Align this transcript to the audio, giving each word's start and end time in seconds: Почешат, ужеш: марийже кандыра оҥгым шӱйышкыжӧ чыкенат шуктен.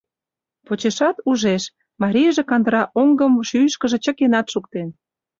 Почешат, 0.65 1.17
ужеш: 1.29 1.63
марийже 2.01 2.43
кандыра 2.49 2.83
оҥгым 3.01 3.33
шӱйышкыжӧ 3.47 3.97
чыкенат 4.03 4.47
шуктен. 4.53 4.87